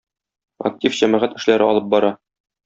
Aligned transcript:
Актив 0.69 0.95
җәмәгать 1.01 1.37
эшләре 1.41 1.69
алып 1.73 1.93
бара. 1.93 2.11